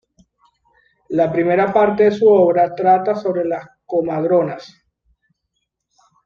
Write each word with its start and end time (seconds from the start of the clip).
La 1.09 1.31
primera 1.31 1.71
parte 1.71 2.05
de 2.05 2.11
su 2.11 2.27
obra 2.27 2.73
trata 2.73 3.13
sobre 3.13 3.45
las 3.45 3.67
comadronas. 3.85 4.75